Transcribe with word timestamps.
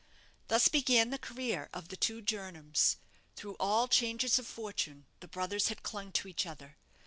Thus 0.47 0.67
began 0.67 1.11
the 1.11 1.19
career 1.19 1.69
of 1.73 1.89
the 1.89 1.95
two 1.95 2.23
Jernams. 2.23 2.95
Through 3.35 3.53
all 3.59 3.87
changes 3.87 4.39
of 4.39 4.47
fortune, 4.47 5.05
the 5.19 5.27
brothers 5.27 5.67
had 5.67 5.83
clung 5.83 6.11
to 6.13 6.27
each 6.27 6.47
other. 6.47 6.77